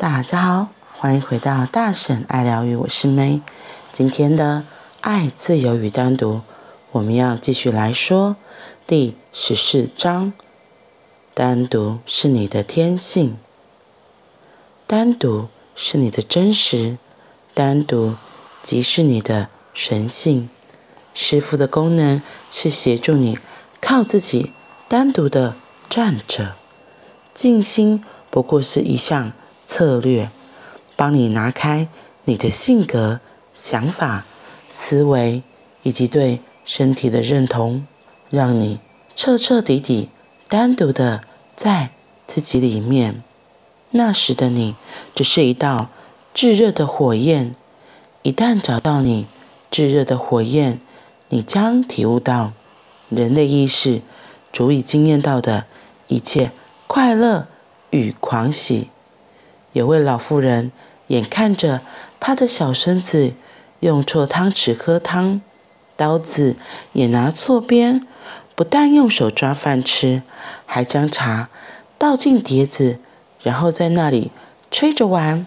[0.00, 3.42] 大家好，欢迎回到大婶爱疗愈，我是 May。
[3.92, 4.64] 今天的
[5.02, 6.40] 爱、自由与单独，
[6.92, 8.36] 我们要继续来说
[8.86, 10.32] 第十四章。
[11.34, 13.36] 单独是你的天性，
[14.86, 16.96] 单独是你的真实，
[17.52, 18.16] 单独
[18.62, 20.48] 即是你的神性。
[21.12, 23.38] 师傅的功能是协助你
[23.82, 24.54] 靠自己
[24.88, 25.56] 单独的
[25.90, 26.56] 站着，
[27.34, 29.32] 静心不过是一项。
[29.70, 30.28] 策略，
[30.96, 31.86] 帮你拿开
[32.24, 33.20] 你的性格、
[33.54, 34.26] 想法、
[34.68, 35.44] 思维
[35.84, 37.86] 以及对身体的认同，
[38.30, 38.80] 让你
[39.14, 40.08] 彻彻底底
[40.48, 41.20] 单独的
[41.54, 41.90] 在
[42.26, 43.22] 自己里面。
[43.90, 44.74] 那时的你，
[45.14, 45.88] 只是一道
[46.34, 47.54] 炙热的火焰。
[48.22, 49.28] 一旦找到你
[49.70, 50.80] 炙热的火焰，
[51.28, 52.52] 你将体悟到
[53.08, 54.02] 人类意识
[54.52, 55.66] 足以惊艳到的
[56.08, 56.50] 一切
[56.88, 57.46] 快乐
[57.90, 58.88] 与狂喜。
[59.72, 60.72] 有位老妇人，
[61.08, 61.82] 眼看着
[62.18, 63.32] 她的小孙子
[63.80, 65.40] 用错汤匙喝汤，
[65.96, 66.56] 刀子
[66.92, 68.06] 也拿错边，
[68.54, 70.22] 不但用手抓饭吃，
[70.66, 71.48] 还将茶
[71.96, 72.98] 倒进碟子，
[73.42, 74.30] 然后在那里
[74.70, 75.46] 吹着玩。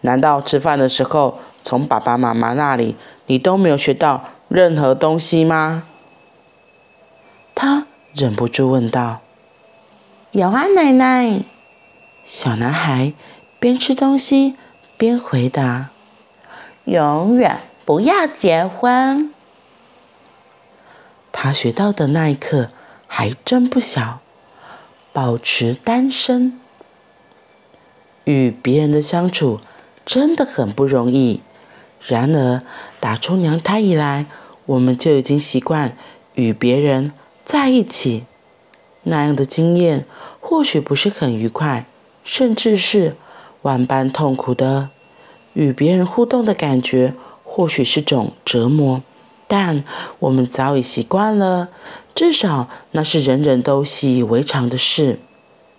[0.00, 2.96] 难道吃饭的时候，从爸爸妈妈那里
[3.26, 5.84] 你都没有学到任何东西吗？
[7.54, 9.20] 她忍不住问道。
[10.32, 11.42] 有啊，奶奶。
[12.24, 13.12] 小男孩
[13.60, 14.56] 边吃东西
[14.96, 15.90] 边回答
[16.86, 19.32] ：“永远不要结婚。”
[21.30, 22.70] 他学到的那一刻
[23.06, 24.20] 还真不小，
[25.12, 26.58] 保持单身。
[28.24, 29.60] 与别人的相处
[30.06, 31.42] 真的很不容易。
[32.06, 32.62] 然而，
[33.00, 34.24] 打出娘胎以来，
[34.64, 35.94] 我们就已经习惯
[36.34, 37.12] 与别人
[37.44, 38.24] 在一起。
[39.02, 40.06] 那样的经验
[40.40, 41.84] 或许不是很愉快。
[42.24, 43.16] 甚至是
[43.62, 44.88] 万般痛苦的，
[45.52, 47.14] 与别人互动的感觉，
[47.44, 49.02] 或许是种折磨，
[49.46, 49.84] 但
[50.18, 51.68] 我们早已习惯了，
[52.14, 55.20] 至少那是人人都习以为常的事。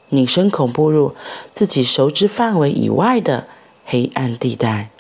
[0.10, 1.16] 你深恐步入
[1.54, 3.48] 自己熟知范围以外的
[3.84, 4.92] 黑暗地带。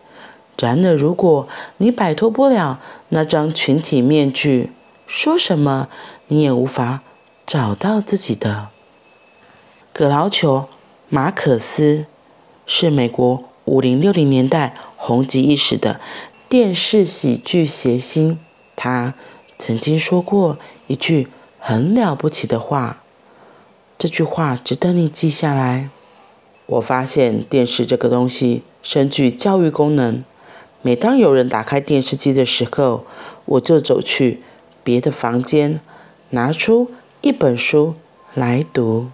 [0.60, 2.80] 然而，如果你摆脱不了
[3.10, 4.72] 那张群体面具，
[5.06, 5.90] 说什么
[6.28, 7.02] 你也无法
[7.46, 8.70] 找到自己的。
[9.94, 10.68] 葛劳球。
[11.16, 12.08] 马可思
[12.66, 16.02] 是美国五零六零年代红极一时的
[16.50, 18.38] 电视喜剧谐星。
[18.76, 19.14] 他
[19.58, 23.02] 曾经说过一句很了不起的话，
[23.98, 25.90] 这句话值得你记下来。
[26.66, 30.22] 我发现电视这个东西深具教育功能。
[30.82, 33.06] 每当有人打开电视机的时候，
[33.46, 34.42] 我就走去
[34.84, 35.80] 别的房间，
[36.32, 37.96] 拿出一本书
[38.34, 39.12] 来读。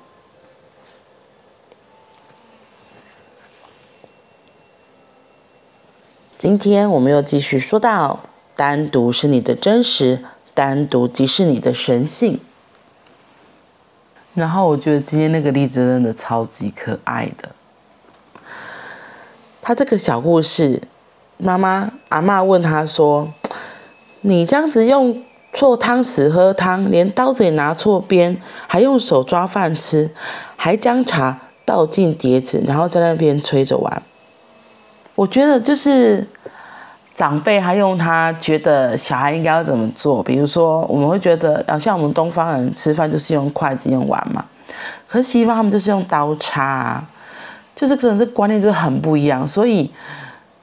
[6.41, 8.21] 今天我们又继续说到，
[8.55, 10.23] 单独是你的真实，
[10.55, 12.39] 单独即是你的神性。
[14.33, 17.51] 然后我觉得今天那个例子真的超级可爱的。
[19.61, 20.81] 他这个小故事，
[21.37, 23.31] 妈妈阿嬷问他说
[24.21, 30.09] ：“你这样子用错汤匙喝汤，连刀子也拿错边，还用手抓饭吃，
[30.55, 34.01] 还将茶倒进碟子，然后在那边吹着玩。”
[35.15, 36.25] 我觉得就是
[37.13, 44.43] 长辈还用他觉得小孩应该要怎么做，比如说我们会觉得，好像我们东方人吃饭就是用筷子用碗嘛，
[45.07, 47.03] 可是西方他们就是用刀叉啊，
[47.75, 49.47] 就是可能这观念就很不一样。
[49.47, 49.91] 所以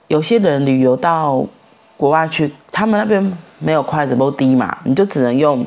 [0.09, 1.45] 有些人旅游到
[1.97, 5.65] 国外去，他们那边没有筷子不低嘛，你就只能用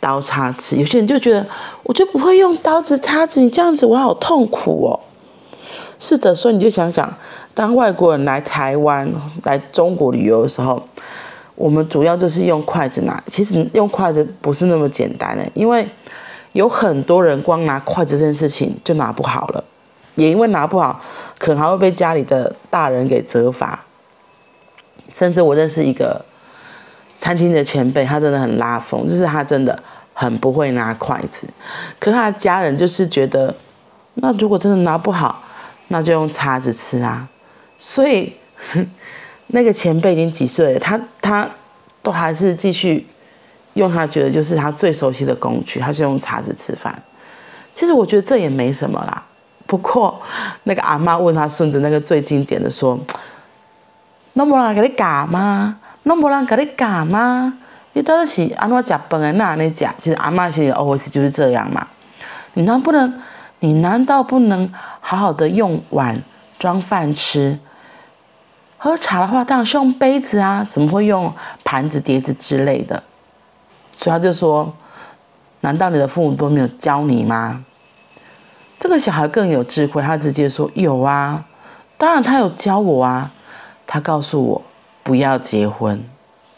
[0.00, 0.76] 刀叉吃。
[0.76, 1.46] 有些人就觉得，
[1.84, 5.00] 我就不会用刀子叉子，你这样子我好痛苦哦。
[5.98, 7.12] 是的，所以你就想想。
[7.54, 9.10] 当外国人来台湾、
[9.44, 10.86] 来中国旅游的时候，
[11.54, 13.22] 我们主要就是用筷子拿。
[13.26, 15.88] 其实用筷子不是那么简单的，因为
[16.52, 19.64] 有很多人光拿筷子这件事情就拿不好了，
[20.16, 21.00] 也因为拿不好，
[21.38, 23.82] 可能还会被家里的大人给责罚。
[25.12, 26.22] 甚至我认识一个
[27.16, 29.78] 餐厅的前辈，他真的很拉风，就是他真的
[30.12, 31.48] 很不会拿筷子，
[31.98, 33.54] 可他的家人就是觉得，
[34.14, 35.42] 那如果真的拿不好，
[35.88, 37.28] 那就用叉子吃啊。
[37.78, 38.32] 所以，
[39.48, 41.48] 那个前辈已经几岁了，他他
[42.02, 43.06] 都还是继续
[43.74, 47.02] 用他觉得就是他最熟悉的工具，他是用叉子吃饭。
[47.74, 49.22] 其实我觉得这也没什么啦。
[49.66, 50.20] 不过
[50.62, 52.98] 那个阿嬷问他孙子那个最经典的说
[54.34, 55.78] ：“那没人给你教吗？
[56.04, 57.58] 那没人给你教吗？
[57.92, 59.32] 你到底是安怎吃饭的？
[59.32, 61.86] 那你讲，其实阿嬷其实偶尔是就是这样嘛。
[62.54, 63.20] 你能不能？
[63.60, 66.22] 你难道不能好好的用碗？”
[66.58, 67.58] 装饭吃。
[68.78, 71.32] 喝茶的话，当然是用杯子啊，怎么会用
[71.64, 73.02] 盘子、碟子之类的？
[73.90, 74.74] 所以他就说
[75.60, 77.64] ：“难道你的父母都没有教你吗？”
[78.78, 81.44] 这个小孩更有智慧，他直接说：“有啊，
[81.98, 83.32] 当然他有教我啊。
[83.86, 84.62] 他告诉我
[85.02, 86.02] 不要结婚。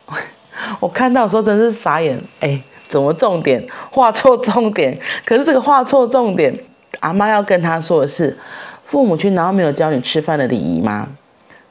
[0.81, 4.99] ”我看到的时候真是傻眼，哎，怎么重点画错重点？
[5.25, 6.59] 可是这个画错重点，
[7.01, 8.37] 阿妈要跟他说的是：
[8.85, 11.09] 父母亲难道没有教你吃饭的礼仪吗？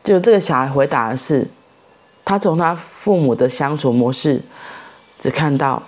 [0.03, 1.47] 就这个小孩回答的是，
[2.23, 4.41] 他从他父母的相处模式，
[5.19, 5.83] 只看到，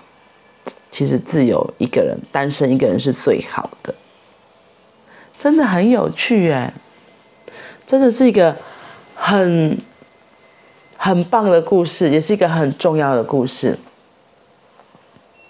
[0.92, 3.96] 其实自由一个人，单身一个人是最好的，
[5.38, 6.74] 真的很有趣哎，
[7.88, 8.56] 真的是一个
[9.16, 9.78] 很
[10.98, 13.80] 很棒的故事，也是一个很重要的故事。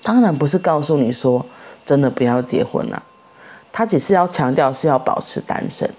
[0.03, 1.45] 当然不是告诉你说
[1.83, 3.03] 真的不要结婚了，
[3.71, 5.89] 他只是要强调是要保持单身，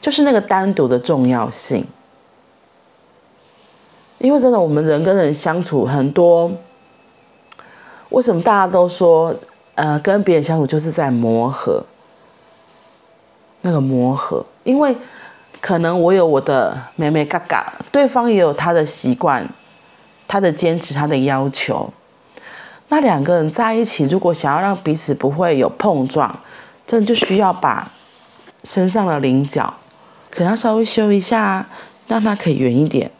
[0.00, 1.84] 就是那个单独的重要性。
[4.18, 6.50] 因为真的，我们人跟人相处很多，
[8.08, 9.34] 为什么大家都说，
[9.74, 11.84] 呃，跟别人相处就是在磨合？
[13.60, 14.96] 那个磨合，因为
[15.60, 19.46] 可能我有我的眉眉角角，对方也有他的习惯、
[20.28, 21.92] 他的坚持、他的要求。
[22.88, 26.32] 那两个人在一起，如果想要让彼此不会有碰撞，
[26.86, 27.90] 真的就需要把
[28.64, 29.74] 身上的棱角
[30.30, 31.66] 可能要稍微修一下，
[32.06, 33.10] 让它可以圆一点。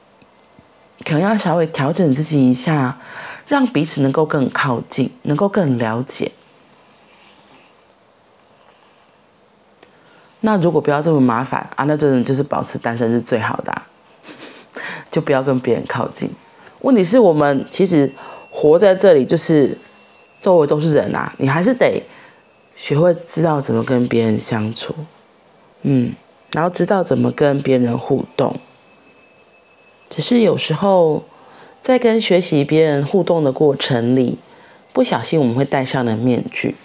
[1.04, 2.98] 可能要稍微调整自己一下，
[3.48, 6.32] 让彼此能够更靠近，能够更了解。
[10.40, 13.86] 那如果不要这么麻烦啊，那真的就是保持单身是最好的啊，
[15.10, 16.30] 就不要跟别人靠近。
[16.80, 18.10] 问题是我们其实
[18.50, 19.76] 活在这里，就是
[20.40, 22.02] 周围都是人啊，你还是得
[22.76, 24.94] 学会知道怎么跟别人相处，
[25.82, 26.12] 嗯，
[26.52, 28.60] 然后知道怎么跟别人互动。
[30.10, 31.24] 只是有时候，
[31.82, 34.38] 在跟学习别人互动的过程里，
[34.92, 36.76] 不小心我们会戴上了面具，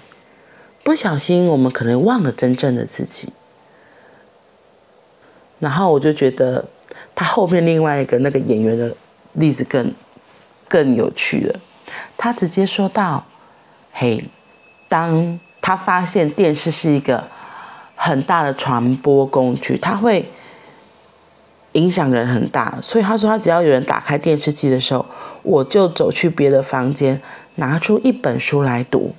[0.81, 3.33] 不小心我们可能忘了真正的自己。
[5.59, 6.65] 然后我就觉得，
[7.13, 8.95] 他后面另外一个那个演员的
[9.33, 9.93] 例子更
[10.67, 11.59] 更有趣了。
[12.17, 13.25] 他直接说道
[13.93, 14.23] ：“嘿，
[14.89, 17.23] 当他发现电视是一个
[17.95, 20.29] 很大的传播工具，他会。”
[21.73, 25.05] 影响人很大，所以他说他只要有人打开电视机的时候，
[25.41, 27.21] 我就走去别的房间，
[27.55, 29.15] 拿出一本书来读。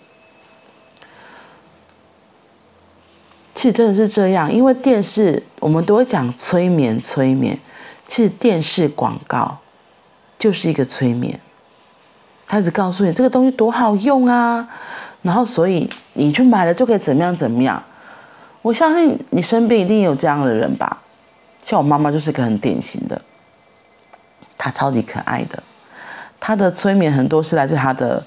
[3.54, 7.58] 其实真的是这样，因为电视我们都会讲催眠，催眠，
[8.06, 9.60] 其实电视广告
[10.38, 11.40] 就是一个催眠，
[12.46, 14.68] 他只告诉你这个东西多好用啊，
[15.22, 17.82] 然后所以你去买了就可以怎么样怎么样。
[18.60, 20.98] 我相信你身边一定有这样的人吧。
[21.62, 23.20] 像我妈妈就是个很典型的，
[24.58, 25.62] 她超级可爱的，
[26.40, 28.20] 她的催眠很多是来自她的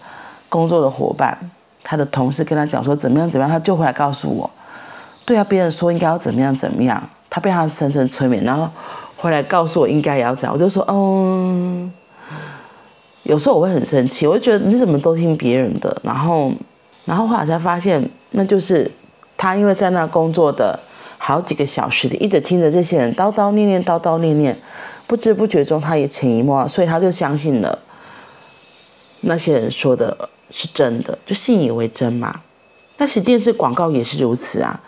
[0.47, 1.37] 工作的伙伴，
[1.83, 4.49] 她的同事跟她讲说怎么样怎么样，她就回来告诉我，
[5.25, 8.69] 对啊，别人说应该要怎么样怎么样，她被她深深催眠，然后
[9.17, 11.91] 回来告诉我应该也要这样，我就说嗯，
[13.23, 16.51] 有时候我会很生气，我就觉得你怎么都听别人的，然后
[17.05, 18.91] 然后后来才发现那就是
[19.37, 20.79] 他因为在那工作的。
[21.17, 24.55] 好几个小时里，一直听着这些人叨叨念念，叨叨念念，
[25.07, 27.79] 不知不觉中他也潜移默化，所以他就相信了
[29.21, 30.15] 那些人说的
[30.51, 32.41] 是真的，就信以为真嘛。
[32.95, 34.79] 但是电视广告也是如此啊。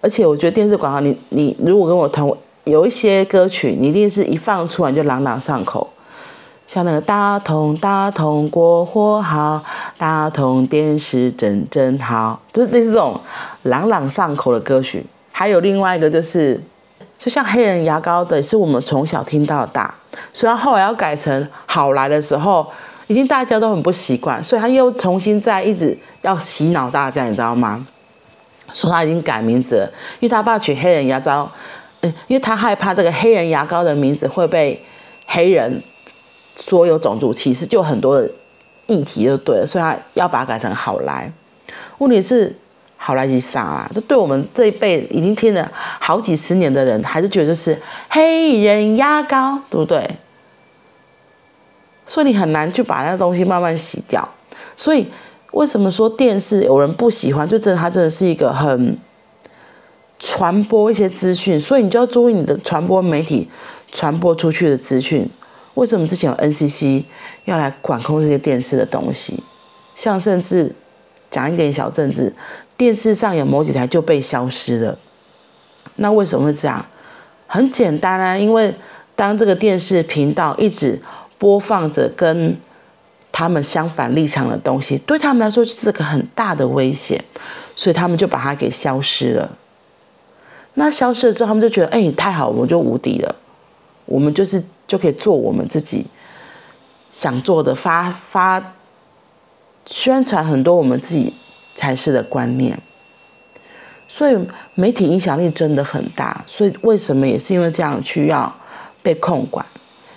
[0.00, 5.91] 而且我觉得电视广告，你你如果跟我同有一些歌曲，你一定是一放出来就朗朗上口。
[6.72, 9.62] 像那个大同大同国货好，
[9.98, 13.20] 大同电视真真好，就是类似这种
[13.64, 15.04] 朗朗上口的歌曲。
[15.30, 16.58] 还有另外一个就是，
[17.18, 19.94] 就像黑人牙膏的，是我们从小听到大，
[20.32, 22.66] 虽然后来要改成好来的时候，
[23.06, 27.86] 已经大家都很不习惯，所以他又重新再一直要洗脑大家，你知道吗？
[28.72, 29.86] 说他已经改名字了，
[30.20, 31.46] 因为他爸取黑人牙膏，
[32.00, 34.82] 嗯，因为他害怕这个黑人牙膏的名字会被
[35.26, 35.82] 黑人。
[36.56, 38.30] 所有种族歧视就很多的
[38.86, 41.32] 议题就对了，所以他要把它改成好来。
[41.98, 42.54] 问题是
[42.96, 43.90] 好来是啥啊？
[43.94, 47.76] 就对我们这一辈已经听了好几十年的人，还是觉得就是
[48.08, 50.08] 黑人牙膏，对不对？
[52.06, 54.28] 所以你很难去把那东西慢慢洗掉。
[54.76, 55.06] 所以
[55.52, 57.48] 为什么说电视有人不喜欢？
[57.48, 58.98] 就真的它真的是一个很
[60.18, 63.48] 传播一些资讯，所以你就要注意你的传播媒体
[63.90, 65.28] 传播出去的资讯。
[65.74, 67.04] 为什么之前有 NCC
[67.44, 69.42] 要来管控这些电视的东西？
[69.94, 70.74] 像甚至
[71.30, 72.34] 讲一点小政治，
[72.76, 74.98] 电视上有某几台就被消失了，
[75.96, 76.84] 那为什么会这样？
[77.46, 78.74] 很简单啊，因为
[79.14, 81.00] 当这个电视频道一直
[81.38, 82.56] 播放着跟
[83.30, 87.22] 他们相反立场的东西，对他们来说是个很大的威胁，
[87.76, 89.58] 所以他们就把它给消失了。
[90.74, 93.34] 那消失了之后，他们就觉得，哎，太好，我们就无敌了，
[94.06, 94.62] 我们就是
[94.92, 96.04] 就可以做我们自己
[97.12, 98.74] 想做的，发发
[99.86, 101.32] 宣传很多我们自己
[101.74, 102.78] 才是的观念。
[104.06, 104.36] 所以
[104.74, 108.54] 媒体影响力真的很大，所以为什么也是因为这样需要
[109.02, 109.64] 被控管？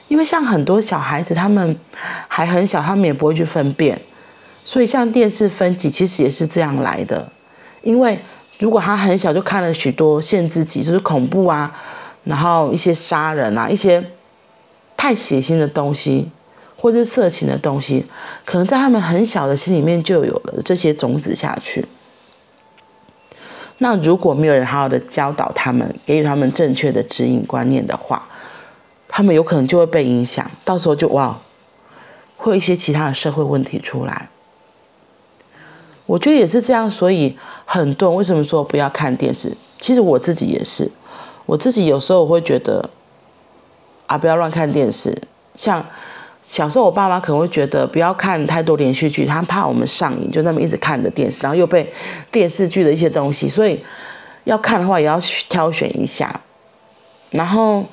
[0.09, 1.73] 因为像很多小孩子，他们
[2.27, 3.97] 还很小，他们也不会去分辨，
[4.65, 7.25] 所以像电视分级其实也是这样来的。
[7.81, 8.19] 因为
[8.59, 11.73] 如果他很小就看了许多限制级，就是恐怖啊，
[12.25, 14.03] 然后一些杀人啊，一些
[15.05, 16.27] 太血腥的东西，
[16.75, 18.03] 或者是色情的东西，
[18.43, 21.85] 可能在他们很小的心里面就有了这些种子下去。
[23.77, 28.27] 那如果没有人好好的教导他们，给予他们正确的指引观念的话，
[29.07, 31.39] 他们有可能就会被影响，到时候就哇，
[32.35, 34.29] 会有一些其他的社会问题出来。
[36.07, 39.55] 我觉得也是这样，所以很多人为什么说不要看电视？
[39.79, 40.89] 其实我自己也是，
[41.45, 42.89] 我自己有时候我会觉得
[44.07, 45.15] 啊，不要乱看电视。
[45.55, 45.85] 像
[46.43, 51.91] 小时候我爸妈可能会觉得不要看太多连续剧，他怕我们上瘾，就那么一直看着电视，然后又被
[52.31, 53.79] 电视剧的一些东西，所以
[54.43, 55.19] 要看的话也要
[55.49, 56.41] 挑选一下，
[57.31, 57.83] 然后。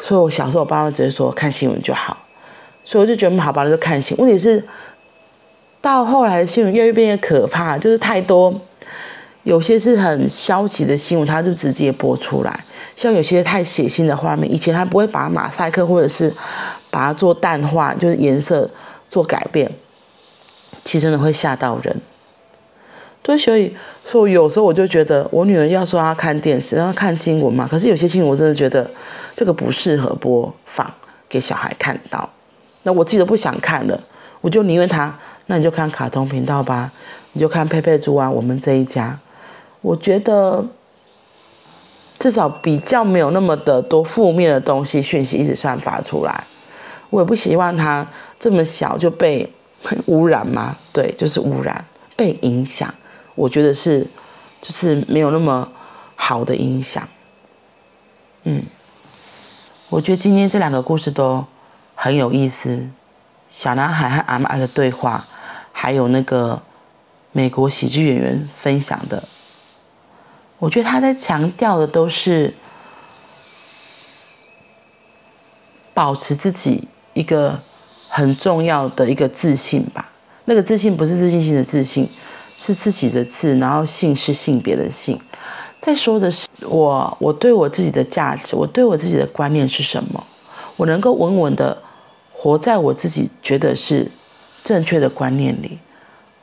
[0.00, 2.16] 所以，我小时候我爸妈直接说看新闻就好，
[2.84, 4.26] 所以我就觉得好吧，那就看新闻。
[4.26, 4.64] 问题是，
[5.80, 8.52] 到后来的新闻越来越变越可怕，就是太多，
[9.44, 12.64] 有些是很消极的新闻，它就直接播出来。
[12.94, 16.32] 像有些太血腥的画面，以前他不会把马赛克或者是
[16.90, 18.70] 把它做淡化，就是颜色
[19.10, 19.70] 做改变，
[20.84, 22.00] 其实真的会吓到人。
[23.20, 27.66] 对，所以，所以有时候我就觉得，我女儿要说她看电视，让她看新闻嘛。
[27.68, 28.88] 可是有些新闻我真的觉得
[29.34, 30.88] 这个不适合播放
[31.28, 32.28] 给小孩看到。
[32.82, 34.00] 那我自己都不想看了，
[34.40, 36.92] 我就宁愿她，那你就看卡通频道吧，
[37.32, 39.18] 你就看佩佩猪啊，我们这一家。
[39.82, 40.64] 我觉得
[42.18, 46.44] 至少比较没有那么的多负面的东西讯息一直散发出来。
[47.10, 48.06] 我也不希望他
[48.40, 49.52] 这么小就被
[50.06, 51.84] 污染嘛，对，就是污染，
[52.16, 52.92] 被影响。
[53.34, 54.06] 我觉得是，
[54.62, 55.68] 就是没有那么
[56.14, 57.06] 好的影响。
[58.44, 58.62] 嗯，
[59.88, 61.44] 我觉得今天这两个故事都
[61.94, 62.86] 很有意思，
[63.50, 65.26] 小男孩和阿嬷的对话，
[65.72, 66.62] 还有那个
[67.32, 69.22] 美国喜剧演员分享的，
[70.62, 72.54] 我觉得他在强调的都是
[75.92, 77.60] 保持自己一个
[78.08, 80.12] 很重要的一个自信吧。
[80.44, 82.08] 那个自信不是自信心的自信。
[82.54, 85.18] 是自己的字，然后性是性别的性，
[85.80, 90.22] 在说的是我，我对我自己的价值，我对我自己的观念是什么？
[90.76, 91.82] 我能够稳稳的
[92.30, 94.06] 活在我自己觉得是
[94.62, 95.78] 正确的观念里，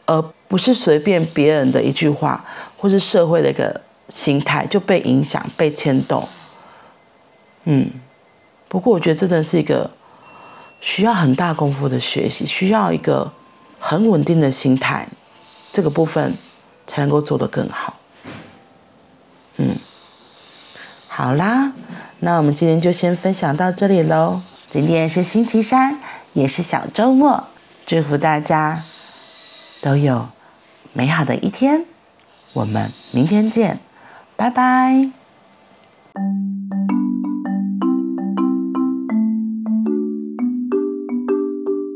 [0.08, 2.44] 而不是随便别人的一句话，
[2.76, 3.80] 或是社会的一个
[4.10, 6.28] 心态就被影响、被牵动。
[7.64, 7.90] 嗯，
[8.68, 9.90] 不过我觉得真的是一个
[10.82, 13.32] 需要很大功夫的学习，需要一个
[13.80, 15.08] 很稳定的心态。
[15.72, 16.36] 这个部分
[16.88, 18.00] 才能够做得更好。
[19.58, 19.76] 嗯，
[21.08, 21.74] 好啦，
[22.22, 24.42] 那我们今天就先分享到这里喽。
[24.68, 26.00] 今天是星期三，
[26.34, 27.44] 也是小周末，
[27.86, 28.84] 祝福大家
[29.82, 30.30] 都有
[30.94, 31.86] 美好的一天。
[32.54, 33.80] 我们明天见，
[34.40, 35.19] 拜拜。